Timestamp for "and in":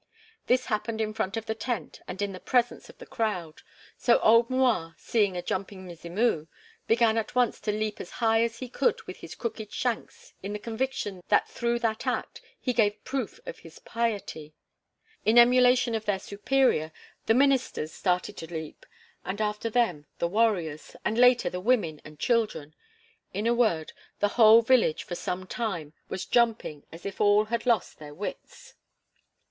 2.07-2.31